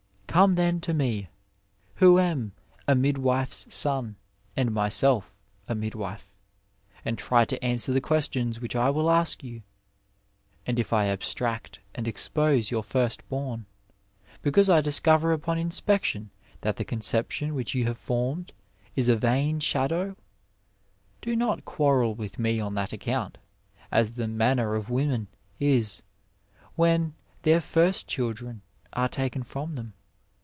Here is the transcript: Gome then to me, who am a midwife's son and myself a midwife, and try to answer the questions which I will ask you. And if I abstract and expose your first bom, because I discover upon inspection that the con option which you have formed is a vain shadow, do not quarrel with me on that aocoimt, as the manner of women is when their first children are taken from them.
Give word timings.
Gome 0.33 0.55
then 0.55 0.79
to 0.79 0.93
me, 0.93 1.27
who 1.95 2.17
am 2.17 2.53
a 2.87 2.95
midwife's 2.95 3.65
son 3.75 4.15
and 4.55 4.71
myself 4.73 5.45
a 5.67 5.75
midwife, 5.75 6.37
and 7.03 7.17
try 7.17 7.43
to 7.43 7.61
answer 7.61 7.91
the 7.91 7.99
questions 7.99 8.61
which 8.61 8.73
I 8.73 8.89
will 8.91 9.11
ask 9.11 9.43
you. 9.43 9.61
And 10.65 10.79
if 10.79 10.93
I 10.93 11.07
abstract 11.07 11.81
and 11.93 12.07
expose 12.07 12.71
your 12.71 12.81
first 12.81 13.27
bom, 13.27 13.65
because 14.41 14.69
I 14.69 14.79
discover 14.79 15.33
upon 15.33 15.57
inspection 15.57 16.29
that 16.61 16.77
the 16.77 16.85
con 16.85 17.01
option 17.13 17.53
which 17.53 17.75
you 17.75 17.83
have 17.87 17.97
formed 17.97 18.53
is 18.95 19.09
a 19.09 19.17
vain 19.17 19.59
shadow, 19.59 20.15
do 21.19 21.35
not 21.35 21.65
quarrel 21.65 22.15
with 22.15 22.39
me 22.39 22.57
on 22.57 22.73
that 22.75 22.91
aocoimt, 22.91 23.35
as 23.91 24.13
the 24.13 24.29
manner 24.29 24.75
of 24.75 24.89
women 24.89 25.27
is 25.59 26.01
when 26.77 27.15
their 27.41 27.59
first 27.59 28.07
children 28.07 28.61
are 28.93 29.09
taken 29.09 29.43
from 29.43 29.75
them. 29.75 29.93